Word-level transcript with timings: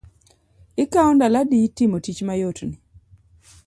Ikao 0.83 1.11
ndalo 1.15 1.37
adi 1.41 1.59
timo 1.77 1.97
tich 2.05 2.21
mayot 2.27 2.57
ni? 2.67 2.75